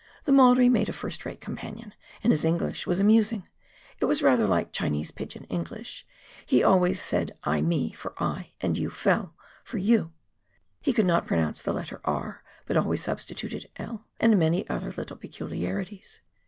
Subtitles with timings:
[0.25, 1.93] The Maori made a first rate companion,
[2.23, 3.47] and his EngKsh was amusing—
[3.99, 6.07] it was rather like Chinese pigeon English;
[6.43, 10.11] he always said "I me" for "I," and "you fell'" for "you";
[10.81, 14.91] he could not pronounce the letter E.," but always substi tuted" L," and many other
[14.91, 16.21] little peculiarities.